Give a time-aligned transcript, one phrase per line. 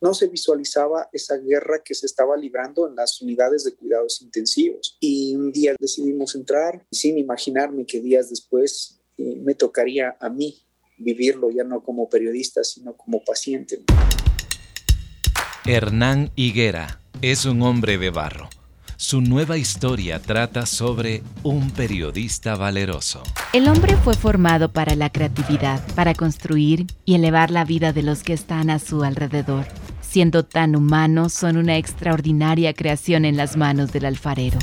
[0.00, 4.96] no se visualizaba esa guerra que se estaba librando en las unidades de cuidados intensivos.
[5.00, 10.62] Y un día decidimos entrar sin imaginarme que días después eh, me tocaría a mí
[10.98, 13.82] vivirlo, ya no como periodista, sino como paciente.
[15.66, 18.48] Hernán Higuera es un hombre de barro.
[19.00, 23.22] Su nueva historia trata sobre un periodista valeroso.
[23.54, 28.22] El hombre fue formado para la creatividad, para construir y elevar la vida de los
[28.22, 29.64] que están a su alrededor.
[30.02, 34.58] Siendo tan humanos, son una extraordinaria creación en las manos del alfarero.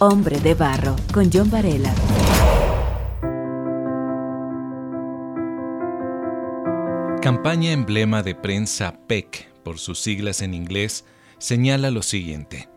[0.00, 1.94] Hombre de Barro, con John Varela.
[7.22, 11.06] Campaña emblema de prensa PEC, por sus siglas en inglés,
[11.38, 12.68] señala lo siguiente.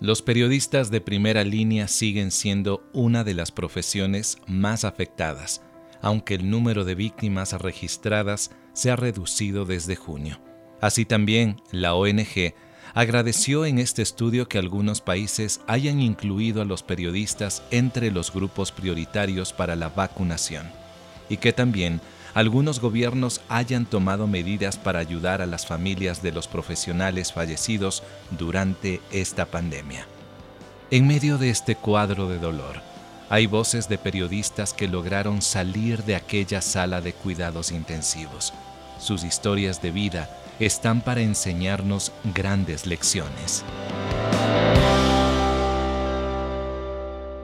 [0.00, 5.60] Los periodistas de primera línea siguen siendo una de las profesiones más afectadas,
[6.00, 10.40] aunque el número de víctimas registradas se ha reducido desde junio.
[10.80, 12.54] Así también, la ONG
[12.94, 18.72] agradeció en este estudio que algunos países hayan incluido a los periodistas entre los grupos
[18.72, 20.66] prioritarios para la vacunación
[21.28, 22.00] y que también
[22.34, 29.00] algunos gobiernos hayan tomado medidas para ayudar a las familias de los profesionales fallecidos durante
[29.10, 30.06] esta pandemia.
[30.90, 32.82] En medio de este cuadro de dolor,
[33.28, 38.52] hay voces de periodistas que lograron salir de aquella sala de cuidados intensivos.
[38.98, 43.64] Sus historias de vida están para enseñarnos grandes lecciones.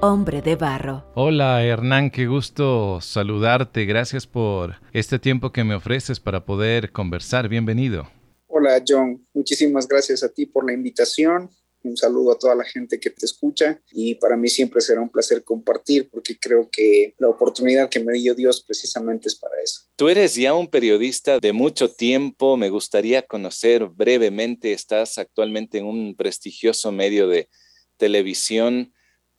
[0.08, 1.04] Hombre de Barro.
[1.16, 3.86] Hola Hernán, qué gusto saludarte.
[3.86, 7.48] Gracias por este tiempo que me ofreces para poder conversar.
[7.48, 8.08] Bienvenido.
[8.46, 11.50] Hola John, muchísimas gracias a ti por la invitación.
[11.82, 15.08] Un saludo a toda la gente que te escucha y para mí siempre será un
[15.08, 19.88] placer compartir porque creo que la oportunidad que me dio Dios precisamente es para eso.
[19.96, 25.86] Tú eres ya un periodista de mucho tiempo, me gustaría conocer brevemente, estás actualmente en
[25.86, 27.48] un prestigioso medio de
[27.96, 28.92] televisión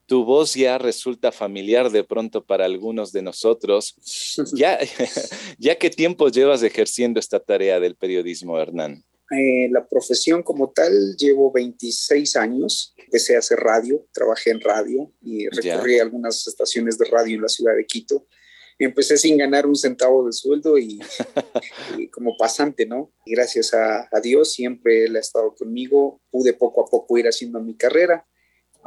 [0.08, 3.96] tu voz ya resulta familiar de pronto para algunos de nosotros.
[4.56, 4.80] ¿Ya,
[5.60, 9.04] ya qué tiempo llevas ejerciendo esta tarea del periodismo, Hernán?
[9.30, 12.96] Eh, la profesión como tal llevo 26 años.
[12.98, 17.50] Empecé a hacer radio, trabajé en radio y recorrí algunas estaciones de radio en la
[17.50, 18.26] ciudad de Quito.
[18.80, 21.00] Empecé sin ganar un centavo de sueldo y,
[22.14, 23.12] como pasante, ¿no?
[23.26, 26.22] Y gracias a, a Dios siempre Él ha estado conmigo.
[26.32, 28.26] Pude poco a poco ir haciendo mi carrera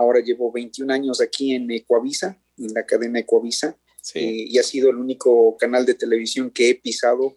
[0.00, 3.77] Ahora llevo 21 años aquí en Ecuavisa, en la cadena Ecuavisa,
[4.15, 7.37] eh, y ha sido el único canal de televisión que he pisado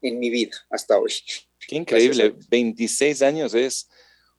[0.00, 1.10] en mi vida hasta hoy.
[1.66, 3.88] Qué increíble, 26 años es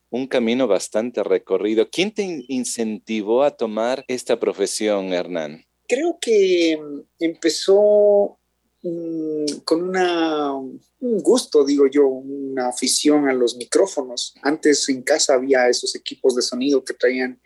[0.08, 1.90] un camino bastante recorrido.
[1.90, 5.66] ¿Quién te incentivó a tomar esta profesión, Hernán?
[5.86, 8.38] Creo que mm, empezó
[8.80, 14.32] mm, con una, un gusto, digo yo, una afición a los micrófonos.
[14.40, 17.38] Antes en casa había esos equipos de sonido que traían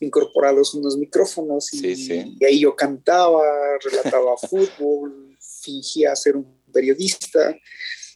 [0.00, 3.42] incorporados unos micrófonos y, ahí yo cantaba,
[3.82, 7.54] relataba fútbol, fingía ser un periodista.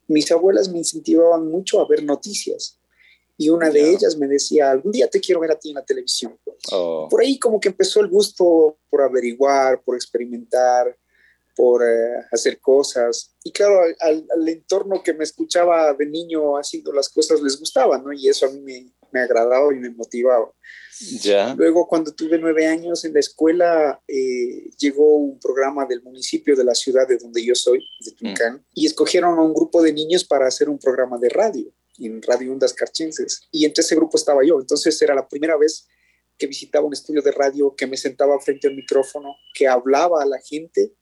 [0.08, 2.78] Mis abuelas me incentivaban mucho a ver noticias
[3.36, 5.84] y una de ellas me decía, algún día te quiero ver a ti en la
[5.84, 6.38] televisión.
[6.72, 7.08] Oh.
[7.10, 10.96] Por ahí como que empezó el gusto por averiguar, por experimentar,
[11.56, 13.34] por eh, hacer cosas.
[13.42, 17.98] Y claro, al, al, entorno que me escuchaba de niño haciendo las cosas les gustaba,
[17.98, 18.12] ¿no?
[18.12, 20.52] Y eso a mí me, me agradaba y me motivaba.
[21.22, 21.54] Ya.
[21.54, 26.64] Luego, cuando tuve nueve años en la escuela, eh, llegó un programa del municipio de
[26.64, 28.14] la ciudad de donde yo soy, de mm.
[28.16, 32.22] Tuncán, y escogieron a un grupo de niños para hacer un programa de radio en
[32.22, 33.42] Radio Ondas Carchenses.
[33.50, 34.60] Y entre ese grupo estaba yo.
[34.60, 35.86] Entonces era la primera vez
[36.36, 40.26] que visitaba un estudio de radio, que me sentaba frente al micrófono, que hablaba a
[40.26, 40.94] la gente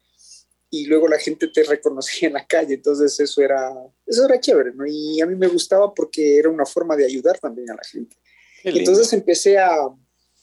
[0.71, 2.75] y luego la gente te reconocía en la calle.
[2.75, 3.73] Entonces eso era,
[4.07, 4.85] eso era chévere, ¿no?
[4.87, 8.17] Y a mí me gustaba porque era una forma de ayudar también a la gente.
[8.65, 9.71] Entonces empecé a,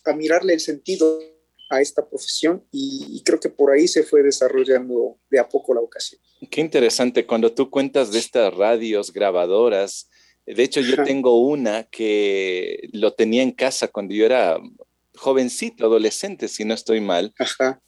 [0.06, 1.20] a, mirarle el sentido
[1.70, 5.82] a esta profesión y, creo que por ahí se fue desarrollando de a poco la
[5.82, 6.20] vocación.
[6.50, 10.10] Qué interesante, cuando tú cuentas de estas radios grabadoras,
[10.46, 14.60] de hecho yo tengo una que lo tenía en casa cuando yo era
[15.16, 17.34] jovencito, adolescente, si no estoy mal.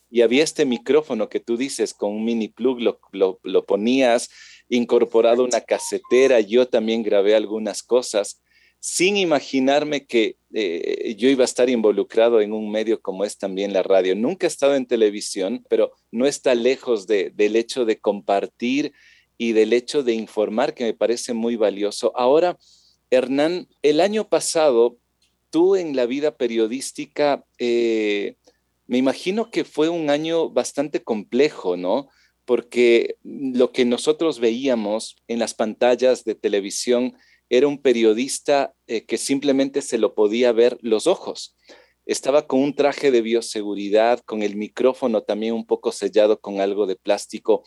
[0.10, 3.00] Y había este micrófono que tú dices con un mini plug, lo,
[3.44, 4.30] lo, ponías
[4.68, 6.42] incorporado una casetera.
[6.42, 8.42] Yo también grabé algunas cosas
[8.82, 13.74] sin imaginarme que eh, yo iba a estar involucrado en un medio como es también
[13.74, 14.16] la radio.
[14.16, 18.92] Nunca he estado en televisión, pero no está lejos del hecho de compartir
[19.38, 22.12] y del hecho de informar, que me parece muy valioso.
[22.16, 22.58] Ahora,
[23.12, 24.98] Hernán, el año pasado,
[25.52, 28.36] tú en la vida periodística, eh,
[28.88, 32.10] me imagino que fue un año bastante complejo, ¿no?
[32.46, 37.16] Porque lo que nosotros veíamos en las pantallas de televisión
[37.52, 41.58] era un periodista eh, que simplemente se lo podía ver los ojos.
[42.06, 46.88] Estaba con un traje de bioseguridad, con el micrófono también un poco sellado con algo
[46.88, 47.66] de plástico.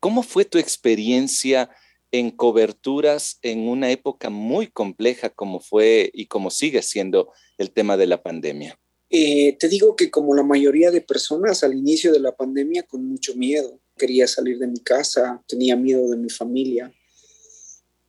[0.00, 1.70] ¿Cómo fue tu experiencia
[2.10, 7.96] en coberturas en una época muy compleja como fue y como sigue siendo el tema
[7.96, 8.80] de la pandemia?
[9.10, 13.04] Eh, te digo que como la mayoría de personas al inicio de la pandemia con
[13.04, 16.92] mucho miedo, quería salir de mi casa, tenía miedo de mi familia,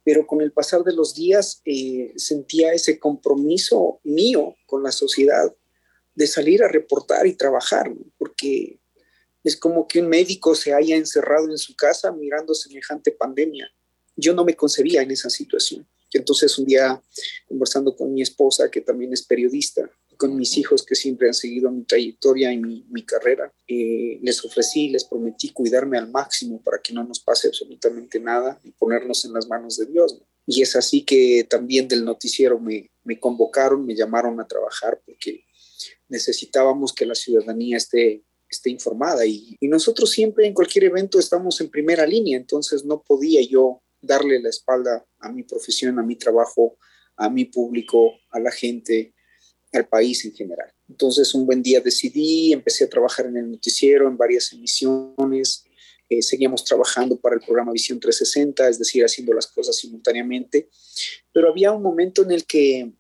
[0.04, 5.56] pero con el pasar de los días eh, sentía ese compromiso mío con la sociedad
[6.16, 8.80] de salir a reportar y trabajar, porque
[9.44, 13.72] es como que un médico se haya encerrado en su casa mirando semejante pandemia.
[14.16, 15.88] Yo no me concebía en esa situación.
[16.14, 17.02] entonces un día
[17.48, 19.90] conversando con mi esposa, que también es periodista,
[20.22, 23.52] con mis hijos que siempre han seguido mi trayectoria y mi, carrera.
[23.68, 28.60] Eh, les ofrecí, les prometí cuidarme al máximo para que no nos pase absolutamente nada
[28.64, 30.22] y ponernos en las manos de Dios.
[30.46, 35.44] Y es así que también del noticiero me, me convocaron, me llamaron a trabajar porque
[36.08, 41.70] necesitábamos que la ciudadanía esté esté informada y, nosotros siempre en cualquier evento estamos en
[41.70, 46.78] primera línea, entonces no podía yo darle la espalda a mi profesión, a mi trabajo,
[47.16, 49.14] a mi público, a la gente,
[49.72, 50.72] al país en general.
[50.90, 55.66] Entonces, un buen día decidí, empecé a trabajar en el noticiero, en varias emisiones,
[56.10, 60.70] eh, seguíamos trabajando para el programa Visión 360, es decir, haciendo las cosas simultáneamente,
[61.32, 62.92] pero había un momento en el que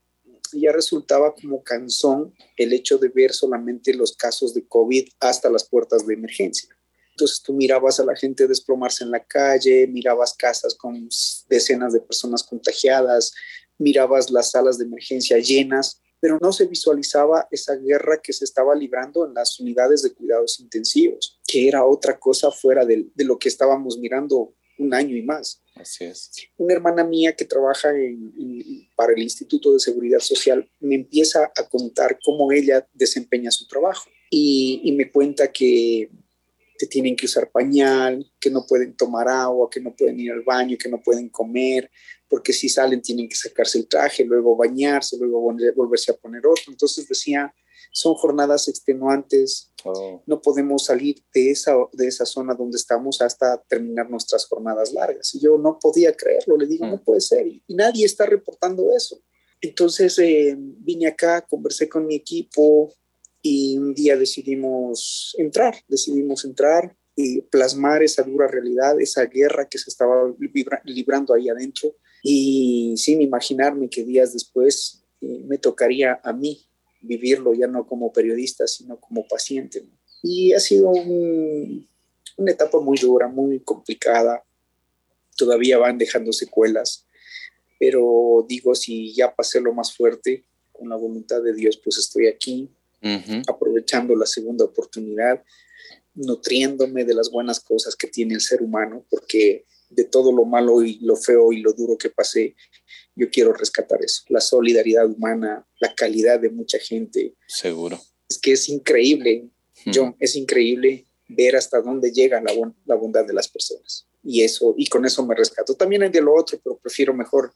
[0.53, 5.67] ya resultaba como cansón el hecho de ver solamente los casos de COVID hasta las
[5.67, 6.69] puertas de emergencia.
[7.09, 11.09] Entonces tú mirabas a la gente desplomarse en la calle, mirabas casas con
[11.49, 13.33] decenas de personas contagiadas,
[13.77, 18.75] mirabas las salas de emergencia llenas pero no se visualizaba esa guerra que se estaba
[18.75, 23.49] librando en las unidades de cuidados intensivos, que era otra cosa fuera de, lo que
[23.49, 25.63] estábamos mirando un año y más.
[25.75, 26.31] Así es.
[26.57, 27.89] Una hermana mía que trabaja
[28.95, 34.09] para el Instituto de Seguridad Social me empieza a contar cómo ella desempeña su trabajo
[34.29, 36.09] y, y me cuenta que
[36.81, 40.41] que tienen que usar pañal, que no pueden tomar agua, que no pueden ir al
[40.41, 41.91] baño, que no pueden comer,
[42.31, 45.41] porque si salen tienen que sacarse el traje, luego bañarse, luego
[45.75, 46.63] volverse a poner otro.
[46.69, 47.53] Entonces decía,
[47.91, 50.23] son jornadas extenuantes, oh.
[50.25, 55.35] no podemos salir de esa, de esa zona donde estamos hasta terminar nuestras jornadas largas.
[55.35, 57.03] Y yo no podía creerlo, le digo, no mm.
[57.03, 59.21] puede ser, y, nadie está reportando eso.
[59.59, 62.93] Entonces eh, vine acá, conversé con mi equipo,
[63.41, 69.79] y un día decidimos entrar, decidimos entrar y plasmar esa dura realidad, esa guerra que
[69.79, 70.33] se estaba
[70.85, 76.65] librando ahí adentro y sin imaginarme que días después eh, me tocaría a mí
[77.01, 79.83] vivirlo ya no como periodista, sino como paciente.
[80.21, 84.43] Y ha sido una etapa muy dura, muy complicada,
[85.35, 87.05] todavía van dejando secuelas,
[87.79, 92.27] pero digo, si ya pasé lo más fuerte, con la voluntad de Dios, pues estoy
[92.27, 92.69] aquí,
[93.47, 95.43] aprovechando la segunda oportunidad,
[96.13, 100.83] nutriéndome de las buenas cosas que tiene el ser humano, porque de todo lo malo
[100.83, 102.55] y lo feo y lo duro que pasé,
[103.15, 107.35] yo quiero rescatar eso, la solidaridad humana, la calidad de mucha gente.
[107.47, 107.99] Seguro.
[108.29, 109.49] Es que es increíble,
[109.93, 112.53] John, es increíble ver hasta dónde llega la,
[112.85, 114.07] la, bondad de las personas.
[114.23, 115.75] Y eso, y con eso me rescato.
[115.75, 117.53] También hay de lo otro, pero prefiero mejor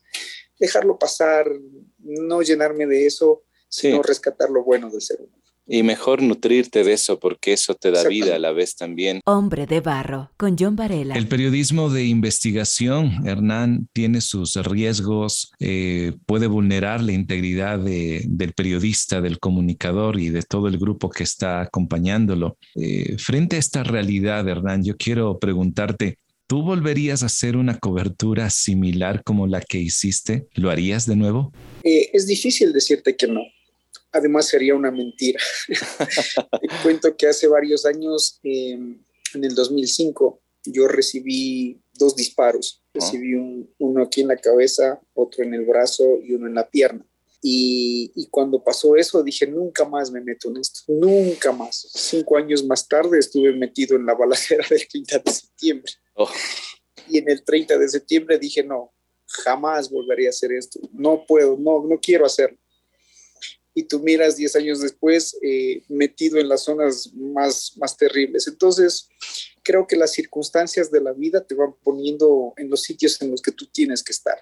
[0.59, 1.49] dejarlo pasar,
[1.99, 5.43] no llenarme de eso, sino rescatar lo bueno del ser humano.
[5.67, 9.21] Y mejor nutrirte de eso porque eso te da vida a la vez también.
[9.25, 11.15] Hombre de barro, con John Varela.
[11.15, 19.21] El periodismo de investigación, Hernán, tiene sus riesgos, eh, puede vulnerar la integridad del periodista,
[19.21, 22.57] del comunicador y de todo el grupo que está acompañándolo.
[22.75, 28.51] Eh, frente a esta realidad, Hernán, yo quiero preguntarte, ¿Tú volverías a hacer una cobertura
[28.51, 30.45] similar como la que hiciste?
[30.53, 31.51] ¿Lo harías de nuevo?
[31.81, 33.41] Eh, es difícil decirte que no
[34.15, 35.39] además sería una mentira.
[35.67, 39.03] Te cuento que hace varios años, em,
[39.33, 42.81] en el 2005, yo recibí dos disparos.
[42.87, 42.89] Ah.
[42.93, 43.35] Recibí
[43.77, 47.05] uno aquí en la cabeza, otro en el brazo y uno en la pierna.
[47.47, 51.87] Y, cuando pasó eso dije, nunca más me meto en esto, nunca más.
[51.93, 55.91] Cinco años más tarde estuve metido en la balacera del 30 de septiembre.
[56.15, 56.29] Oh.
[57.07, 58.93] Y en el 30 de septiembre dije, no,
[59.27, 60.79] jamás volvería a hacer esto.
[60.93, 62.57] No puedo, no, no quiero hacerlo
[63.77, 68.47] y tú miras 10 años después eh, metido en las zonas más, más terribles.
[68.47, 69.09] Entonces,
[69.63, 73.41] creo que las circunstancias de la vida te van poniendo en los sitios en los
[73.41, 74.39] que tú tienes que estar.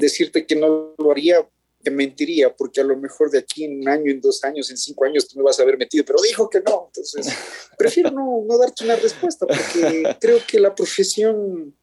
[0.00, 1.48] Decirte que no lo haría,
[1.82, 4.76] te mentiría, porque a lo mejor de aquí en un año, en dos años, en
[4.76, 6.88] cinco años tú me vas a haber metido, pero dijo que no.
[6.88, 7.32] Entonces,
[7.78, 11.74] prefiero no, no darte una respuesta, porque creo que la profesión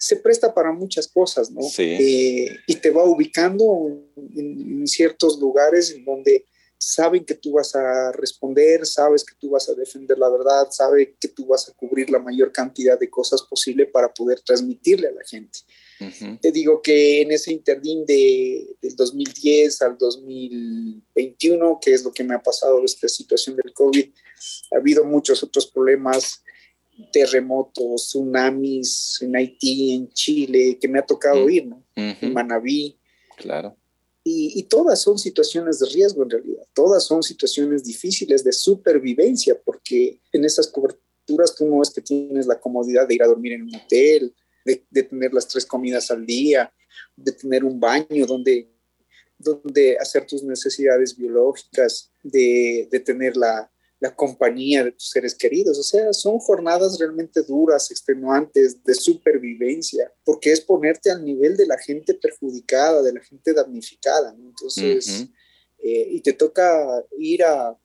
[0.00, 1.60] se presta para muchas cosas, ¿no?
[1.60, 1.82] Sí.
[1.82, 6.46] Eh, y te va ubicando en, en, ciertos lugares en donde
[6.78, 11.14] saben que tú vas a responder, sabes que tú vas a defender la verdad, sabe
[11.20, 15.12] que tú vas a cubrir la mayor cantidad de cosas posible para poder transmitirle a
[15.12, 15.58] la gente.
[16.00, 16.40] Uh -huh.
[16.40, 22.24] Te digo que en ese interdín de, del 2010 al 2021, que es lo que
[22.24, 24.08] me ha pasado esta situación del COVID,
[24.72, 26.42] ha habido muchos otros problemas,
[27.12, 31.52] terremotos, tsunamis en Haití, en Chile, que me ha tocado -huh.
[31.52, 31.76] ir, ¿no?
[31.96, 32.16] Uh -huh.
[32.22, 32.98] En Manabí.
[33.36, 33.76] Claro.
[34.22, 39.58] Y, y, todas son situaciones de riesgo en realidad, todas son situaciones difíciles de supervivencia,
[39.64, 43.52] porque en esas coberturas tú no es que tienes la comodidad de ir a dormir
[43.54, 46.70] en un hotel, de, de tener las tres comidas al día,
[47.16, 48.68] de tener un baño donde,
[49.38, 55.78] donde hacer tus necesidades biológicas, de, de tener la, la compañía de tus seres queridos.
[55.78, 61.66] O sea, son jornadas realmente duras, extenuantes, de supervivencia, porque es ponerte al nivel de
[61.66, 64.32] la gente perjudicada, de la gente damnificada.
[64.32, 64.48] ¿no?
[64.48, 65.32] Entonces, uh -huh.
[65.84, 67.78] eh, y te toca ir a,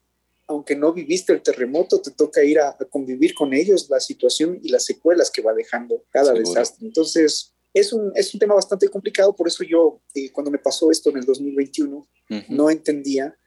[0.48, 4.60] aunque no viviste el terremoto, te toca ir a, a, convivir con ellos, la situación
[4.64, 6.50] y las secuelas que va dejando cada Seguro.
[6.50, 6.88] desastre.
[6.88, 10.92] Entonces, es un, es un tema bastante complicado, por eso yo, eh, cuando me pasó
[10.92, 12.46] esto en el 2021, uh -huh.
[12.48, 13.38] no entendía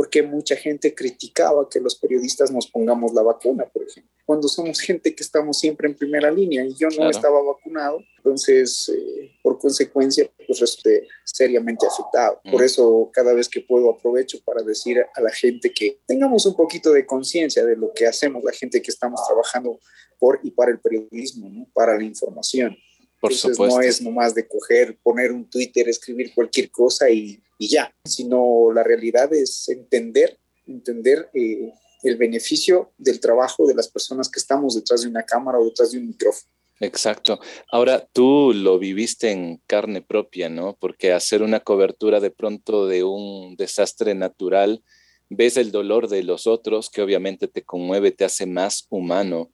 [0.00, 4.80] porque mucha gente criticaba que los periodistas nos pongamos la vacuna, por ejemplo, cuando somos
[4.80, 7.10] gente que estamos siempre en primera línea y yo no claro.
[7.10, 12.40] estaba vacunado, entonces eh, por consecuencia pues resulté seriamente afectado.
[12.44, 12.50] Mm.
[12.50, 16.56] Por eso cada vez que puedo aprovecho para decir a la gente que tengamos un
[16.56, 19.80] poquito de conciencia de lo que hacemos, la gente que estamos trabajando
[20.18, 21.66] por y para el periodismo, ¿no?
[21.74, 22.74] para la información.
[23.20, 23.76] Por Entonces supuesto.
[23.76, 28.72] no es nomás de coger, poner un Twitter, escribir cualquier cosa y, y ya, sino
[28.72, 31.70] la realidad es entender, entender eh,
[32.02, 35.92] el beneficio del trabajo de las personas que estamos detrás de una cámara o detrás
[35.92, 36.50] de un micrófono.
[36.80, 37.38] Exacto.
[37.70, 40.74] Ahora tú lo viviste en carne propia, ¿no?
[40.80, 44.82] Porque hacer una cobertura de pronto de un desastre natural,
[45.28, 49.50] ves el dolor de los otros, que obviamente te conmueve, te hace más humano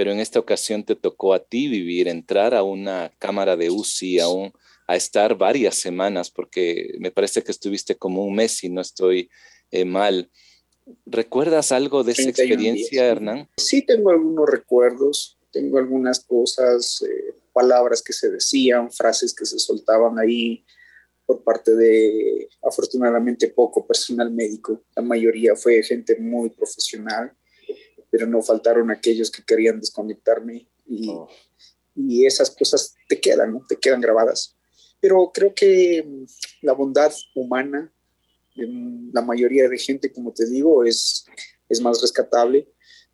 [0.00, 4.20] pero en esta ocasión te tocó a ti vivir, entrar a una cámara de UCI,
[4.20, 4.50] a, un,
[4.90, 9.30] a estar varias semanas, porque me parece que estuviste como un mes y no estoy
[9.70, 10.30] eh, mal.
[11.06, 13.16] ¿Recuerdas algo de esa experiencia, días.
[13.16, 13.48] Hernán?
[13.56, 19.58] Sí, tengo algunos recuerdos, tengo algunas cosas, eh, palabras que se decían, frases que se
[19.58, 20.64] soltaban ahí
[21.26, 24.82] por parte de, afortunadamente, poco personal médico.
[24.96, 27.36] La mayoría fue gente muy profesional
[28.10, 31.28] pero no faltaron aquellos que querían desconectarme y, oh.
[31.94, 33.64] y esas cosas te quedan, ¿no?
[33.66, 34.56] te quedan grabadas.
[35.00, 36.24] Pero creo que mm,
[36.62, 37.92] la bondad humana,
[38.54, 41.24] la mayoría de gente, como te digo, es,
[41.68, 42.68] es más rescatable,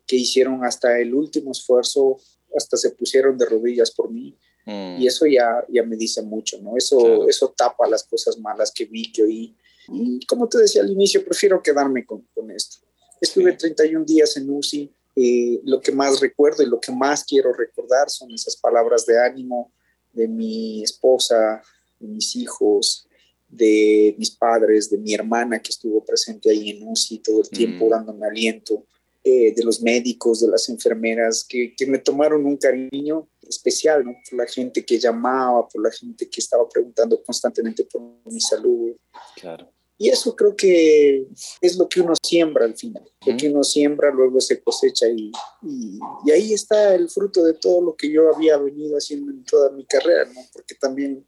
[0.05, 2.17] que hicieron hasta el último esfuerzo,
[2.55, 4.37] hasta se pusieron de rodillas por mí.
[4.65, 5.01] Mm.
[5.01, 6.75] Y eso ya, ya me dice mucho, ¿no?
[6.75, 7.29] Eso, claro.
[7.29, 9.55] eso tapa las cosas malas que vi, que oí.
[9.89, 12.85] Y como te decía al inicio, prefiero quedarme con, con esto.
[13.21, 14.93] Estuve 31 días en UCI.
[15.15, 19.19] Eh, lo que más recuerdo y lo que más quiero recordar son esas palabras de
[19.19, 19.71] ánimo
[20.13, 21.61] de mi esposa,
[21.99, 23.07] de mis hijos,
[23.47, 27.85] de mis padres, de mi hermana que estuvo presente ahí en UCI todo el tiempo
[27.85, 27.89] mm.
[27.89, 28.85] dándome aliento,
[29.23, 34.15] eh, de los médicos, de las enfermeras que, que, me tomaron un cariño especial, ¿no?
[34.29, 38.95] Por la gente que llamaba, por la gente que estaba preguntando constantemente por mi salud.
[39.35, 39.69] Claro.
[39.97, 41.27] Y eso creo que
[41.59, 43.03] es lo que uno siembra al final.
[43.25, 45.31] Lo que uno siembra luego se cosecha y,
[45.63, 49.43] y, y, ahí está el fruto de todo lo que yo había venido haciendo en
[49.43, 50.41] toda mi carrera, ¿no?
[50.53, 51.25] Porque también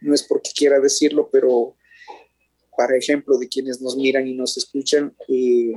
[0.00, 1.76] no es porque quiera decirlo, pero
[2.76, 5.72] para ejemplo de quienes nos miran y nos escuchan, eh,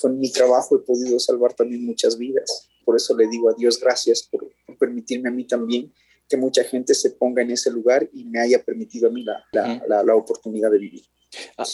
[0.00, 2.68] con mi trabajo he podido salvar también muchas vidas.
[2.84, 5.92] Por eso le digo a Dios gracias por, por permitirme a mí también
[6.28, 9.44] que mucha gente se ponga en ese lugar y me haya permitido a mí la,
[9.52, 9.86] la, uh -huh.
[9.88, 11.04] la, la oportunidad de vivir.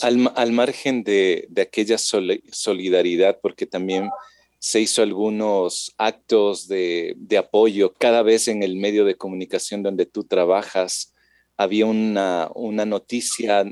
[0.02, 4.10] Al, al margen de, de, aquella solidaridad, porque también
[4.58, 10.06] se hizo algunos actos de, de, apoyo, cada vez en el medio de comunicación donde
[10.06, 11.13] tú trabajas,
[11.56, 13.64] había una, una noticia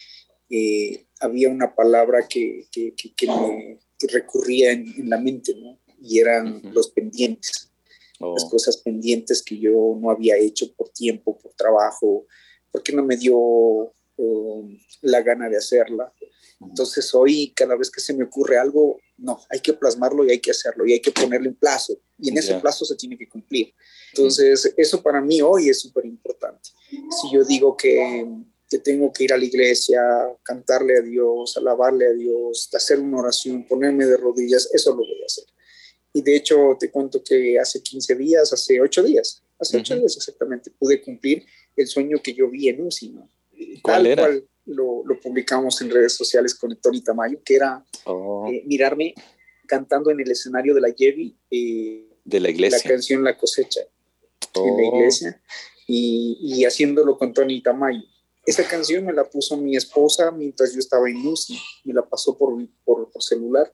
[0.50, 3.80] eh, había una palabra que, que, que, me
[4.12, 5.80] recurría en, la mente, ¿no?
[6.02, 7.71] Y eran los pendientes,
[8.22, 8.50] las oh.
[8.50, 12.26] cosas pendientes que yo no había hecho por tiempo, por trabajo,
[12.72, 16.14] porque no me dio um, la gana de hacerla.
[16.62, 20.40] Entonces hoy cada vez que se me ocurre algo, no, hay que plasmarlo y hay
[20.40, 23.28] que hacerlo y hay que ponerle un plazo y en ese plazo se tiene que
[23.28, 23.74] cumplir.
[24.14, 26.70] Entonces eso para mí hoy es súper importante.
[26.90, 28.28] Si yo digo que,
[28.70, 30.02] que, tengo que ir a la iglesia,
[30.44, 35.22] cantarle a Dios, alabarle a Dios, hacer una oración, ponerme de rodillas, eso lo voy
[35.24, 35.46] a hacer.
[36.14, 40.18] Y de hecho te cuento que hace 15 días, hace 8 días, hace 8 días
[40.18, 43.30] exactamente, pude cumplir el sueño que yo vi en un sino.
[43.82, 44.24] ¿Cuál era?
[44.24, 48.48] Cual, lo, publicamos en redes sociales con Tony Tamayo, que era oh.
[48.52, 49.14] eh, mirarme
[49.68, 52.80] cantando en el escenario de la Yevi, eh, de la iglesia.
[52.84, 53.82] La canción La cosecha
[54.56, 54.96] en la oh.
[54.96, 55.42] iglesia
[55.88, 58.04] y, y, haciéndolo con Tony Tamayo.
[58.46, 62.38] Esa canción me la puso mi esposa mientras yo estaba en UCI, me la pasó
[62.38, 63.72] por, por, por celular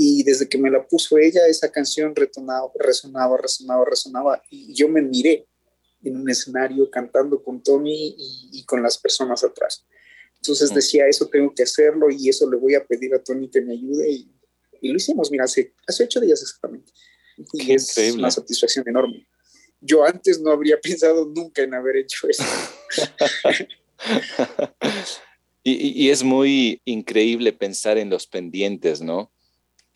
[0.00, 4.88] y desde que me la puso ella, esa canción retonaba, resonaba, resonaba, resonaba y yo
[4.88, 5.48] me miré
[6.04, 9.84] en un escenario cantando con Tony y, y con las personas atrás.
[10.36, 13.60] Entonces decía, eso tengo que hacerlo y eso le voy a pedir a Tony que
[13.60, 14.32] me ayude y,
[14.80, 16.92] y lo hicimos, mira, hace, hace ocho días exactamente.
[17.52, 19.26] Y es una satisfacción enorme.
[19.80, 22.44] Yo antes no habría pensado nunca en haber hecho eso.
[25.64, 29.32] y, y, es muy increíble pensar en los pendientes, ¿no?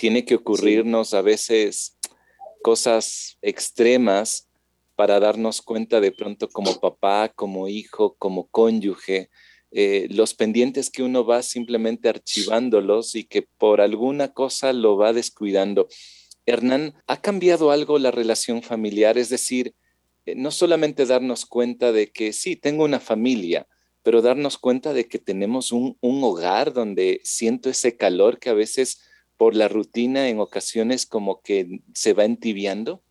[0.02, 1.96] Tiene que ocurrirnos a veces
[2.60, 4.48] cosas extremas
[4.96, 9.30] para darnos cuenta de pronto como papá, como hijo, como cónyuge,
[9.70, 15.12] eh, los pendientes que uno va simplemente archivándolos y que por alguna cosa lo va
[15.12, 15.86] descuidando.
[16.46, 19.18] Hernán, ¿ha cambiado algo la relación familiar?
[19.18, 19.76] Es decir,
[20.26, 23.68] eh, no solamente darnos cuenta de que sí, tengo una familia,
[24.02, 28.54] pero darnos cuenta de que tenemos un, un hogar donde siento ese calor que a
[28.54, 28.98] veces
[29.42, 33.02] por la rutina en ocasiones como que se va entibiando.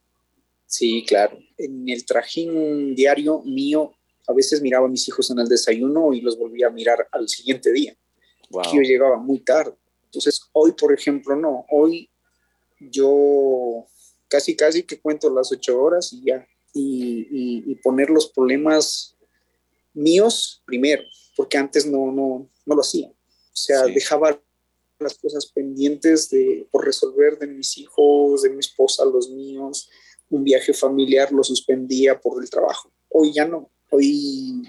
[0.66, 1.38] Sí, claro.
[1.58, 3.92] En el trajín diario mío
[4.30, 7.28] a veces miraba a mis hijos en el desayuno y los volvía a mirar al
[7.28, 7.98] siguiente día.
[8.50, 9.74] Yo llegaba muy tarde.
[10.06, 11.66] Entonces, hoy, por ejemplo, no.
[11.70, 12.10] Hoy
[12.80, 13.86] yo
[14.30, 16.48] casi, casi que cuento las ocho horas y ya.
[16.74, 19.18] Y, poner los problemas
[19.94, 21.04] míos primero,
[21.36, 23.10] porque antes no, no, no lo hacía.
[23.10, 23.16] O
[23.52, 24.40] sea, dejaba
[25.02, 29.90] las cosas pendientes de, por resolver de mis hijos, de mi esposa, los míos.
[30.30, 32.92] Un viaje familiar lo suspendía por el trabajo.
[33.10, 34.64] Hoy ya no hoy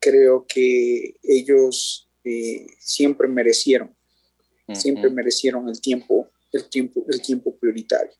[0.00, 3.94] creo que ellos eh, siempre merecieron,
[4.72, 8.14] siempre merecieron el tiempo, el tiempo, el tiempo prioritario.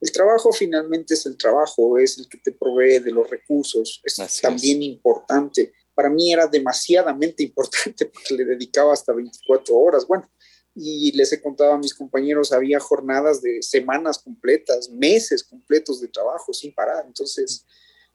[0.00, 4.40] El trabajo finalmente es el trabajo, es el que te provee de los recursos, es
[4.42, 5.72] también importante.
[5.94, 10.06] Para mí era demasiadamente importante porque le dedicaba hasta 24 horas.
[10.06, 10.28] Bueno,
[10.74, 16.08] y les he contado a mis compañeros, había jornadas de semanas completas, meses completos de
[16.08, 17.04] trabajo sin parar.
[17.06, 17.64] Entonces,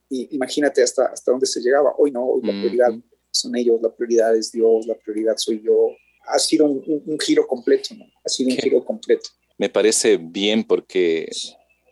[0.09, 1.93] imagínate hasta, hasta dónde se llegaba.
[1.97, 2.93] Hoy no, hoy la prioridad
[3.31, 5.89] son ellos, la prioridad es Dios, la prioridad soy yo.
[6.27, 8.05] Ha sido un, giro completo, ¿no?
[8.25, 9.29] Ha sido un giro completo.
[9.57, 11.29] Me parece bien porque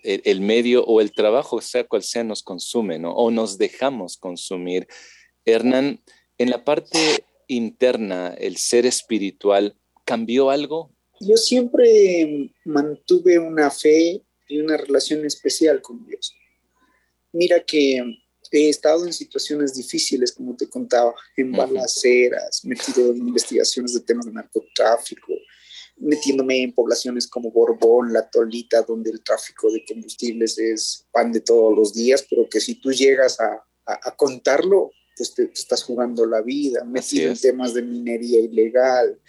[0.04, 3.14] el, medio o el trabajo, sea cual sea, nos consume, ¿no?
[3.14, 4.88] O nos dejamos consumir.
[5.46, 6.02] Hernán,
[6.38, 9.76] en la parte interna, el ser espiritual,
[10.08, 10.90] ¿cambió algo?
[11.20, 16.34] Yo siempre mantuve una fe y una relación especial con Dios.
[17.34, 18.02] Mira que
[18.52, 24.26] he estado en situaciones difíciles, como te contaba, en balaceras, metido en investigaciones de temas
[24.26, 25.34] de narcotráfico,
[25.98, 31.42] metiéndome en poblaciones como Borbón, La Tolita, donde el tráfico de combustibles es pan de
[31.42, 33.64] todos los días, pero que si tú llegas a,
[34.16, 39.20] contarlo, pues te, estás jugando la vida, metido en temas de minería ilegal,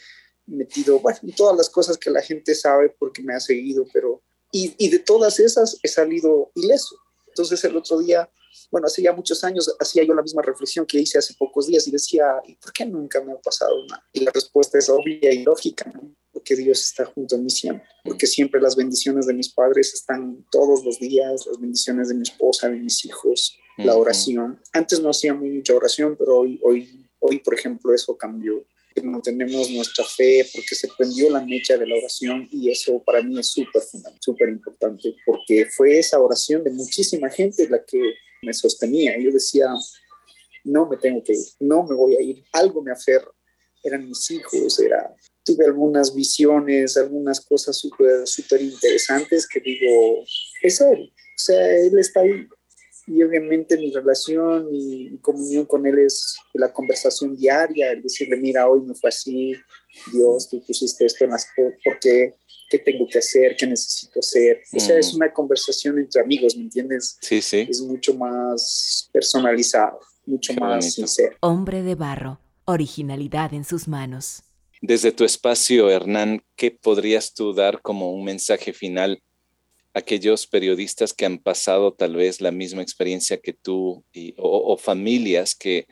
[0.49, 4.23] metido, bueno, en todas las cosas que la gente sabe porque me ha seguido, pero,
[4.51, 6.97] y, y de todas esas he salido ileso
[7.39, 8.29] entonces el otro día,
[8.71, 11.87] bueno, hace ya muchos años, hacía yo la misma reflexión que hice hace pocos días
[11.87, 14.05] y decía, ¿y por qué nunca me ha pasado nada?
[14.13, 16.17] Y la respuesta es obvia y lógica, ¿no?
[16.33, 20.45] porque Dios está junto a mí siempre, porque siempre las bendiciones de mis padres están
[20.51, 24.61] todos los días, las bendiciones de mi esposa, de mis hijos, la oración.
[24.73, 28.65] Antes no hacía mucha oración, pero hoy, hoy, hoy, por ejemplo, eso cambió
[29.03, 33.39] mantenemos nuestra fe, porque se prendió la mecha de la oración y eso para mí
[33.39, 33.83] es súper
[34.21, 38.01] súper importante, porque fue esa oración de muchísima gente la que
[38.43, 39.19] me sostenía.
[39.19, 39.69] Yo decía,
[40.65, 43.31] no me tengo que ir, no me voy a ir, algo me aferra.
[43.83, 50.25] Eran mis hijos, era tuve algunas visiones, algunas cosas súper súper interesantes que digo,
[50.63, 52.47] es él, o sea, él está ahí.
[53.09, 58.37] Y obviamente mi relación y mi comunión con él es la conversación diaria, el decirle,
[58.37, 59.55] mira, hoy me fue así,
[60.13, 62.35] Dios, tú pusiste esto en las ¿por qué?
[62.71, 63.57] ¿Qué tengo que hacer?
[63.57, 64.61] ¿Qué necesito hacer?
[64.75, 65.17] O sea, es mm.
[65.17, 67.17] una conversación entre amigos, ¿me entiendes?
[67.23, 67.67] Sí, sí.
[67.69, 71.35] Es mucho más personalizado, mucho más sincero.
[71.41, 74.43] Hombre de barro, originalidad en sus manos.
[74.83, 79.23] Desde tu espacio, Hernán, ¿qué podrías tú dar como un mensaje final
[79.95, 84.05] aquellos periodistas que han pasado tal vez la misma experiencia que tú
[84.37, 85.87] o, familias que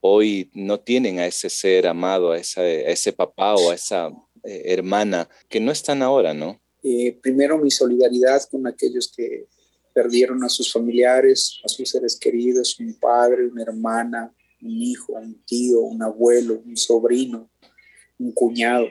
[0.00, 4.10] hoy no tienen a ese ser amado, a, ese papá o a esa
[4.42, 6.60] eh, hermana que no están ahora, ¿no?
[6.82, 9.46] Eh, primero mi solidaridad con aquellos que
[9.94, 15.42] perdieron a sus familiares, a sus seres queridos, un padre, una hermana, un hijo, un
[15.44, 17.50] tío, un abuelo, un sobrino,
[18.18, 18.88] un cuñado.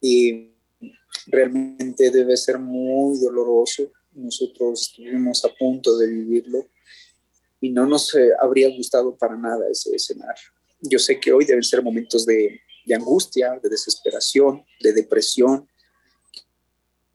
[0.00, 0.52] Y
[1.26, 3.90] realmente debe ser muy doloroso.
[4.12, 6.68] Nosotros estuvimos a punto de vivirlo
[7.60, 10.44] y no nos eh, habría gustado para nada ese escenario.
[10.80, 15.68] Yo sé que hoy deben ser momentos de, de angustia, de desesperación, de depresión.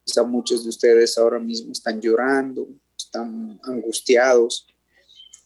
[0.03, 4.67] Quizá muchos de ustedes ahora mismo están llorando, están angustiados.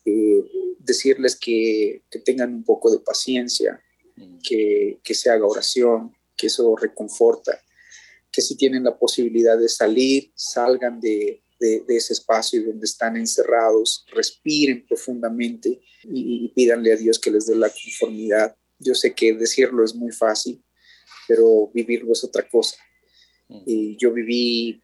[0.06, 0.44] Eh,
[0.80, 3.82] decirles que, que, tengan un poco de paciencia,
[4.42, 7.60] que, que se haga oración, que eso reconforta,
[8.32, 14.06] que si tienen la posibilidad de salir, salgan de, de, ese espacio donde están encerrados,
[14.14, 18.56] respiren profundamente y, y, pídanle a Dios que les dé la conformidad.
[18.80, 20.64] Yo sé que decirlo es muy fácil,
[21.28, 22.78] pero vivirlo es otra cosa.
[23.66, 24.82] Y yo viví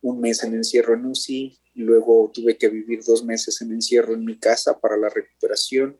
[0.00, 4.24] un mes en encierro en UCI, luego tuve que vivir dos meses en encierro en
[4.24, 5.98] mi casa para la recuperación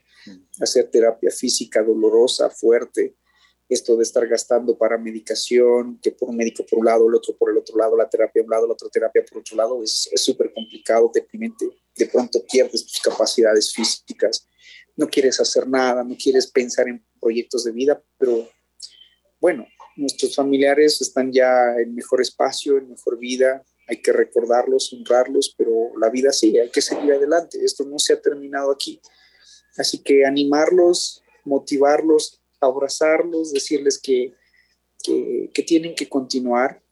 [0.60, 3.16] hacer terapia física dolorosa, fuerte,
[3.68, 7.36] esto de estar gastando para medicación, que por un médico por un lado, el otro
[7.36, 9.82] por el otro lado, la terapia por un lado, la otra terapia por otro lado,
[9.82, 11.68] es súper complicado, deprimente.
[11.94, 14.46] De pronto pierdes tus capacidades físicas,
[14.96, 18.48] no quieres hacer nada, no quieres pensar en proyectos de vida, pero
[19.40, 25.54] bueno, nuestros familiares están ya en mejor espacio, en mejor vida, hay que recordarlos, honrarlos,
[25.56, 29.00] pero la vida sigue, hay que seguir adelante, esto no se ha terminado aquí.
[29.76, 34.34] Así que animarlos, motivarlos, abrazarlos, decirles que,
[35.02, 36.82] que, tienen que continuar,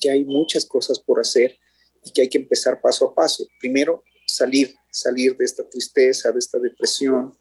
[0.00, 1.58] que hay muchas cosas por hacer
[2.04, 3.46] y que hay que empezar paso a paso.
[3.60, 7.36] Primero, salir, salir de esta tristeza, de esta depresión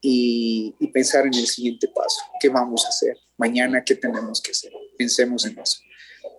[0.00, 2.20] y, pensar en el siguiente paso.
[2.40, 3.16] ¿Qué vamos a hacer?
[3.36, 4.72] Mañana, ¿qué tenemos que hacer?
[4.96, 5.78] Pensemos en eso.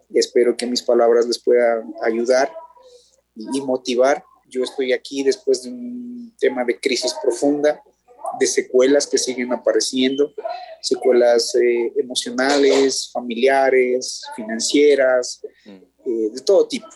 [0.09, 2.51] Y espero que mis palabras les puedan ayudar
[3.35, 7.81] y motivar yo estoy aquí después de un tema de crisis profunda,
[8.39, 10.33] de secuelas que siguen apareciendo,
[10.81, 15.69] secuelas eh, emocionales, familiares, financieras, mm.
[15.69, 16.87] eh, de todo tipo.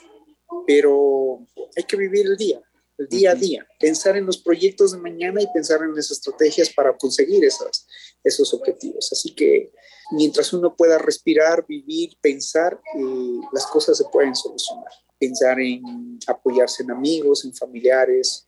[0.65, 2.61] Pero hay que vivir el día,
[2.97, 6.69] el día a día, pensar en los proyectos de mañana y pensar en las estrategias
[6.69, 7.87] para conseguir esas,
[8.23, 9.11] esos objetivos.
[9.11, 9.71] Así que
[10.11, 14.91] mientras uno pueda respirar, vivir, pensar, eh, las cosas se pueden solucionar
[15.23, 18.45] pensar en apoyarse en amigos, en familiares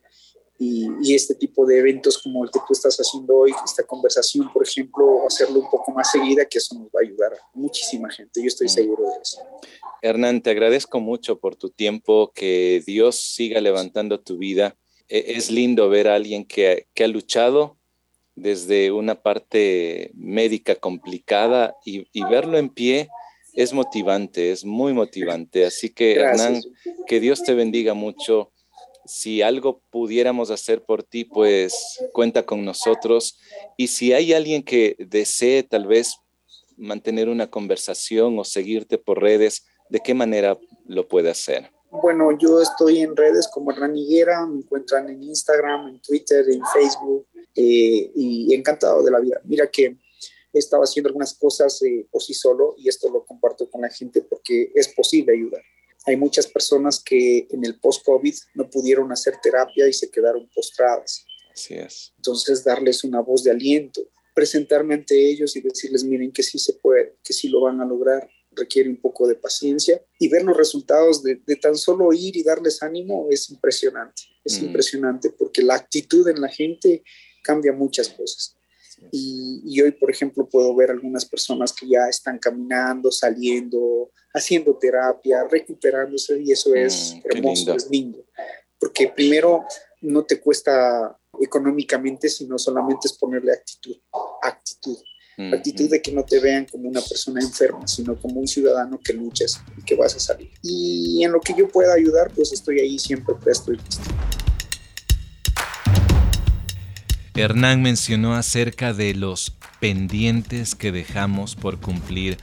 [0.58, 4.64] y, este tipo de eventos como el que tú estás haciendo hoy, esta conversación, por
[4.64, 8.42] ejemplo, hacerlo un poco más seguida, que eso nos va a ayudar a muchísima gente,
[8.42, 8.70] yo estoy mm.
[8.70, 9.42] seguro de eso.
[10.02, 14.76] Hernán, te agradezco mucho por tu tiempo, que Dios siga levantando tu vida.
[15.08, 17.78] E, es lindo ver a alguien que, que ha luchado
[18.36, 23.10] desde una parte médica complicada y, y verlo en pie
[23.56, 25.66] es motivante, es muy motivante.
[25.66, 26.62] Así que, Hernán,
[27.08, 28.52] que Dios te bendiga mucho.
[29.06, 33.40] Si algo pudiéramos hacer por ti, pues cuenta con nosotros.
[33.78, 36.16] Y si hay alguien que desee tal vez
[36.78, 41.72] mantener una conversación o seguirte por redes, ¿de qué manera lo puede hacer?
[41.92, 46.62] Bueno, yo estoy en redes como Hernán Higuera, me encuentran en Instagram, en Twitter, en
[46.74, 49.40] Facebook eh, y encantado de la vida.
[49.46, 49.98] Mira que
[50.60, 54.22] estaba haciendo algunas cosas eh, por sí solo y esto lo comparto con la gente
[54.22, 55.62] porque es posible ayudar.
[56.06, 61.26] Hay muchas personas que en el post-COVID no pudieron hacer terapia y se quedaron postradas.
[61.52, 62.14] Así es.
[62.18, 64.02] Entonces, darles una voz de aliento,
[64.34, 67.86] presentarme ante ellos y decirles, miren que sí se puede, que sí lo van a
[67.86, 72.44] lograr, requiere un poco de paciencia y ver los resultados de, tan solo ir y
[72.44, 74.66] darles ánimo es impresionante, es mm.
[74.66, 77.04] impresionante porque la actitud en la gente
[77.44, 78.56] cambia muchas cosas.
[79.12, 85.46] Y, hoy, por ejemplo, puedo ver algunas personas que ya están caminando, saliendo, haciendo terapia,
[85.50, 88.26] recuperándose y eso es mm, hermoso, es lindo.
[88.80, 89.66] Porque primero
[90.02, 93.98] no te cuesta económicamente, sino solamente es ponerle actitud,
[94.42, 94.98] actitud.
[95.38, 99.14] actitud de que no te vean como una persona enferma, sino como un ciudadano que
[99.14, 100.52] luchas y que vas a salir.
[100.62, 104.04] Y en lo que yo pueda ayudar, pues estoy ahí siempre presto y listo.
[107.38, 112.38] Hernán mencionó acerca de los pendientes que dejamos por cumplir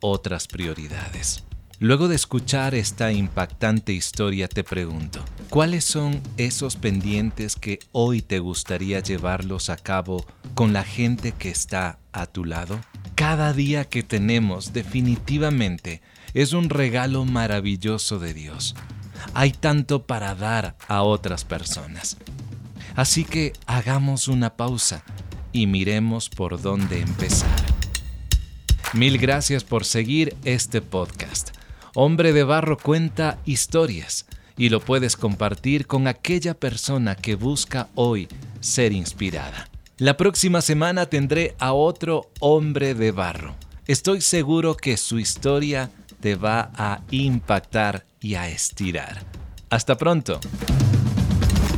[0.00, 1.44] otras prioridades.
[1.78, 8.38] Luego de escuchar esta impactante historia te pregunto, ¿cuáles son esos pendientes que hoy te
[8.38, 10.24] gustaría llevarlos a cabo
[10.54, 12.80] con la gente que está a tu lado?
[13.16, 16.00] Cada día que tenemos definitivamente
[16.32, 18.74] es un regalo maravilloso de Dios.
[19.34, 22.16] Hay tanto para dar a otras personas.
[22.96, 25.02] Así que hagamos una pausa
[25.52, 27.50] y miremos por dónde empezar.
[28.92, 31.50] Mil gracias por seguir este podcast.
[31.94, 34.26] Hombre de Barro cuenta historias
[34.56, 38.28] y lo puedes compartir con aquella persona que busca hoy
[38.60, 39.68] ser inspirada.
[39.96, 43.54] La próxima semana tendré a otro hombre de barro.
[43.86, 49.22] Estoy seguro que su historia te va a impactar y a estirar.
[49.68, 50.40] Hasta pronto.